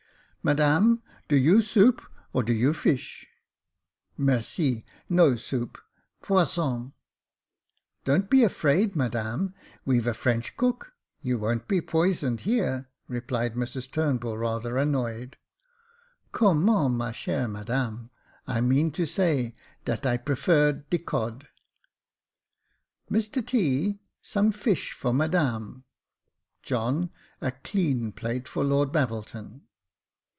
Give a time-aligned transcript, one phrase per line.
[0.51, 2.01] "Madame, do you soup?
[2.33, 3.27] or do you fish?"
[3.91, 5.77] *' Merci, no soup—
[6.23, 6.93] polsson.^''
[8.05, 9.53] "Don't be afraid, Madame;
[9.85, 15.37] we've a French cook; you won't be poisoned here," replied Mrs Turnbull, rather annoyed."
[16.31, 18.09] Comment, my chere Madame,
[18.47, 19.55] I mean to say
[19.85, 21.49] dat I prefer de cod."
[23.11, 25.83] Mr T., some iish for Madame.
[26.63, 27.11] John,
[27.41, 29.67] a clean plate for Lord Babbleton.